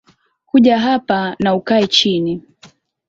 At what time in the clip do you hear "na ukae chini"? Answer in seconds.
1.39-2.41